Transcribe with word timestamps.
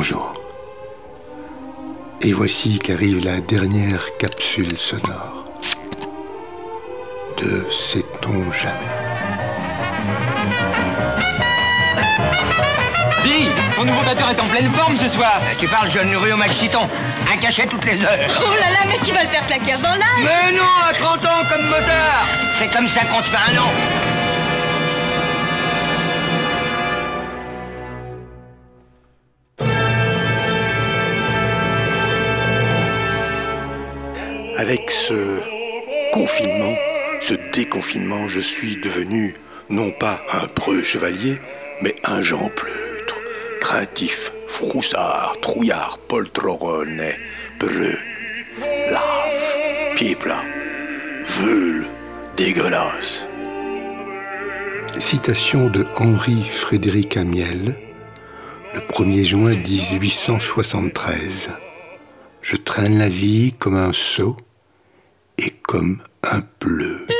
Bonjour. 0.00 0.32
Et 2.22 2.32
voici 2.32 2.78
qu'arrive 2.78 3.18
la 3.24 3.40
dernière 3.40 4.06
capsule 4.20 4.78
sonore 4.78 5.44
de 7.36 7.66
Sait-on 7.68 8.52
jamais? 8.52 8.92
Dis, 13.24 13.48
ton 13.74 13.86
nouveau 13.86 14.02
batteur 14.04 14.30
est 14.30 14.40
en 14.40 14.46
pleine 14.46 14.72
forme 14.72 14.96
ce 14.96 15.08
soir. 15.08 15.40
Tu 15.58 15.66
parles 15.66 15.90
jeune 15.90 16.14
rue 16.14 16.30
au 16.30 16.36
Maxiton. 16.36 16.88
Un 17.32 17.36
cachet 17.38 17.66
toutes 17.66 17.84
les 17.84 18.00
heures. 18.04 18.40
Oh 18.40 18.54
là 18.54 18.70
là, 18.70 18.86
mais 18.86 19.04
tu 19.04 19.12
vas 19.12 19.24
le 19.24 19.30
faire 19.30 19.48
claquer 19.48 19.72
avant 19.72 19.96
l'âge? 19.96 20.22
Mais 20.22 20.56
non, 20.56 20.62
à 20.88 20.92
30 20.92 21.24
ans 21.24 21.44
comme 21.50 21.66
Mozart 21.66 22.28
C'est 22.56 22.68
comme 22.72 22.86
ça 22.86 23.00
qu'on 23.00 23.20
se 23.20 23.28
fait 23.30 23.50
un 23.50 23.54
nom. 23.56 24.17
Avec 34.68 34.90
ce 34.90 35.40
confinement, 36.12 36.76
ce 37.22 37.32
déconfinement, 37.54 38.28
je 38.28 38.40
suis 38.40 38.76
devenu 38.76 39.32
non 39.70 39.90
pas 39.92 40.20
un 40.30 40.46
preux 40.46 40.82
chevalier, 40.82 41.38
mais 41.80 41.94
un 42.04 42.20
Jean 42.20 42.50
Pleutre, 42.50 43.18
craintif, 43.62 44.30
froussard, 44.46 45.38
trouillard, 45.40 45.96
poltronnet, 46.06 47.18
preux, 47.58 47.96
lâche, 48.90 49.94
pied 49.96 50.14
plat, 50.14 50.44
veule, 51.40 51.86
dégueulasse. 52.36 53.26
Citation 54.98 55.70
de 55.70 55.86
Henri 55.96 56.44
Frédéric 56.44 57.16
Amiel, 57.16 57.74
le 58.74 58.80
1er 58.80 59.24
juin 59.24 59.56
1873. 59.56 61.52
Je 62.42 62.56
traîne 62.56 62.98
la 62.98 63.08
vie 63.08 63.54
comme 63.58 63.74
un 63.74 63.94
sot 63.94 64.36
comme 65.66 65.98
un 66.24 66.40
pleutre. 66.58 67.14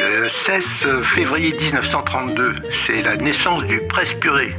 Le 0.00 0.24
16 0.24 0.64
février 1.14 1.52
1932, 1.52 2.54
c'est 2.86 3.02
la 3.02 3.16
naissance 3.16 3.64
du 3.64 3.80
presse-purée. 3.88 4.54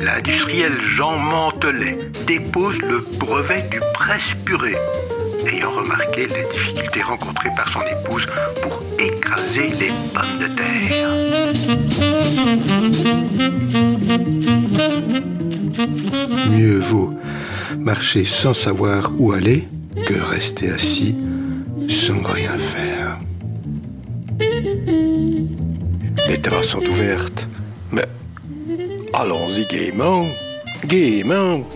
L'industriel 0.00 0.80
Jean 0.96 1.18
Mantelet 1.18 1.98
dépose 2.26 2.78
le 2.78 2.98
brevet 3.18 3.62
du 3.70 3.80
presse-purée, 3.94 4.76
ayant 5.46 5.72
remarqué 5.72 6.26
les 6.26 6.44
difficultés 6.52 7.02
rencontrées 7.02 7.50
par 7.56 7.68
son 7.68 7.82
épouse 7.82 8.26
pour 8.62 8.82
écraser 8.98 9.68
les 9.80 9.90
pommes 10.12 10.38
de 10.38 10.48
terre. 10.54 11.06
Mieux 15.78 16.78
vaut 16.78 17.14
marcher 17.78 18.24
sans 18.24 18.54
savoir 18.54 19.12
où 19.18 19.32
aller 19.32 19.66
que 20.06 20.14
rester 20.30 20.70
assis 20.70 21.16
sans 21.88 22.22
rien 22.22 22.56
faire. 22.58 23.18
Les 26.28 26.38
terrasses 26.38 26.68
sont 26.68 26.84
ouvertes, 26.86 27.48
mais 27.92 28.06
allons-y 29.12 29.64
gaiement, 29.66 30.24
gaiement. 30.84 31.66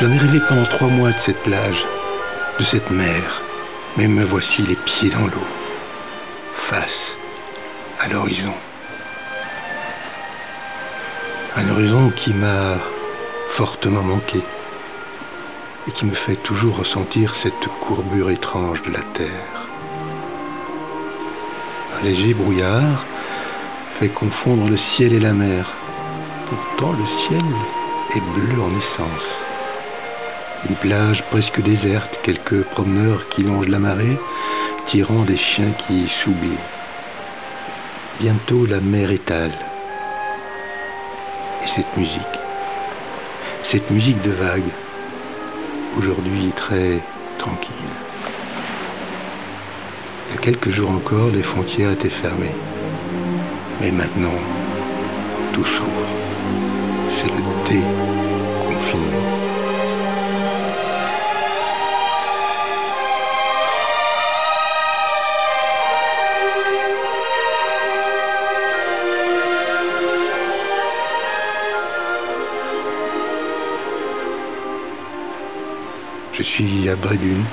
J'en 0.00 0.10
ai 0.10 0.18
rêvé 0.18 0.40
pendant 0.48 0.64
trois 0.64 0.88
mois 0.88 1.12
de 1.12 1.18
cette 1.18 1.42
plage, 1.42 1.86
de 2.58 2.64
cette 2.64 2.90
mer, 2.90 3.42
mais 3.96 4.08
me 4.08 4.24
voici 4.24 4.62
les 4.62 4.74
pieds 4.74 5.10
dans 5.10 5.26
l'eau, 5.26 5.46
face 6.54 7.16
à 8.00 8.08
l'horizon. 8.08 8.54
Un 11.56 11.68
horizon 11.68 12.10
qui 12.10 12.32
m'a 12.32 12.78
fortement 13.50 14.02
manqué 14.02 14.42
et 15.86 15.90
qui 15.92 16.06
me 16.06 16.14
fait 16.14 16.36
toujours 16.36 16.78
ressentir 16.78 17.34
cette 17.34 17.68
courbure 17.80 18.30
étrange 18.30 18.82
de 18.82 18.90
la 18.90 19.02
Terre. 19.12 19.68
Un 21.98 22.04
léger 22.04 22.32
brouillard 22.32 23.04
fait 24.00 24.08
confondre 24.08 24.68
le 24.68 24.76
ciel 24.78 25.12
et 25.12 25.20
la 25.20 25.34
mer. 25.34 25.70
Pourtant 26.46 26.92
le 26.92 27.06
ciel 27.06 27.44
est 28.16 28.40
bleu 28.40 28.60
en 28.62 28.76
essence. 28.76 29.42
Une 30.68 30.76
plage 30.76 31.24
presque 31.24 31.60
déserte, 31.60 32.20
quelques 32.22 32.62
promeneurs 32.62 33.28
qui 33.28 33.42
longent 33.42 33.68
la 33.68 33.80
marée, 33.80 34.18
tirant 34.86 35.24
des 35.24 35.36
chiens 35.36 35.72
qui 35.72 36.06
s'oublient. 36.08 36.66
Bientôt 38.20 38.64
la 38.66 38.80
mer 38.80 39.10
étale. 39.10 39.52
Et 41.64 41.66
cette 41.66 41.96
musique, 41.96 42.22
cette 43.64 43.90
musique 43.90 44.22
de 44.22 44.30
vagues, 44.30 44.72
aujourd'hui 45.98 46.52
très 46.54 47.00
tranquille. 47.38 47.74
Il 50.28 50.36
y 50.36 50.38
a 50.38 50.40
quelques 50.40 50.70
jours 50.70 50.90
encore, 50.90 51.30
les 51.30 51.42
frontières 51.42 51.90
étaient 51.90 52.08
fermées. 52.08 52.54
Mais 53.80 53.90
maintenant, 53.90 54.38
tout 55.52 55.64
s'ouvre. 55.64 56.06
C'est 57.08 57.26
le 57.26 57.42
déconfinement. 57.66 58.21
Je 76.32 76.42
suis 76.42 76.88
à 76.88 76.96
Brédune, 76.96 77.44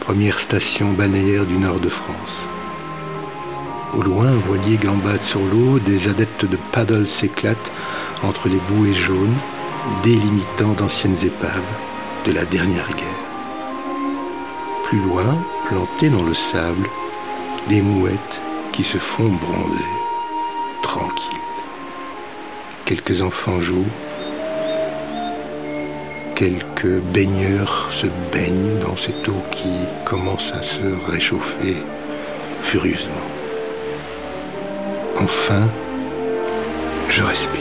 première 0.00 0.40
station 0.40 0.92
balnéaire 0.92 1.46
du 1.46 1.56
nord 1.56 1.78
de 1.78 1.88
France. 1.88 2.42
Au 3.94 4.02
loin, 4.02 4.28
voilier 4.44 4.76
gambade 4.76 5.22
sur 5.22 5.40
l'eau, 5.40 5.78
des 5.78 6.08
adeptes 6.08 6.46
de 6.46 6.58
paddle 6.72 7.06
s'éclatent 7.06 7.70
entre 8.24 8.48
les 8.48 8.58
bouées 8.68 8.92
jaunes, 8.92 9.36
délimitant 10.02 10.72
d'anciennes 10.72 11.24
épaves 11.24 11.72
de 12.26 12.32
la 12.32 12.44
dernière 12.44 12.88
guerre. 12.88 13.06
Plus 14.82 14.98
loin, 14.98 15.38
plantées 15.68 16.10
dans 16.10 16.24
le 16.24 16.34
sable, 16.34 16.88
des 17.68 17.82
mouettes 17.82 18.40
qui 18.72 18.82
se 18.82 18.98
font 18.98 19.28
bronzer, 19.28 19.84
tranquilles. 20.82 21.38
Quelques 22.84 23.22
enfants 23.22 23.60
jouent, 23.60 23.86
quelques 26.40 27.02
baigneurs 27.12 27.88
se 27.90 28.06
baignent 28.32 28.78
dans 28.80 28.96
cette 28.96 29.28
eau 29.28 29.42
qui 29.50 29.68
commence 30.06 30.54
à 30.54 30.62
se 30.62 30.80
réchauffer 31.10 31.76
furieusement. 32.62 33.28
Enfin, 35.18 35.68
je 37.10 37.20
respire. 37.20 37.60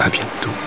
À 0.00 0.08
bientôt. 0.08 0.63